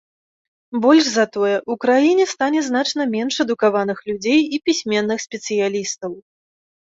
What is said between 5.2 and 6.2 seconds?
спецыялістаў.